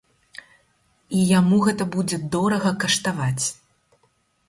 І 1.17 1.19
яму 1.39 1.61
гэта 1.67 1.83
будзе 1.99 2.17
дорага 2.39 2.75
каштаваць. 2.85 3.45